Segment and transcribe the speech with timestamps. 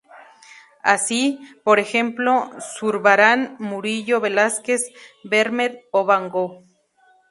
[0.81, 4.81] Así, por ejemplo, Zurbarán, Murillo, Velázquez,
[5.23, 6.63] Vermeer o Van Gogh.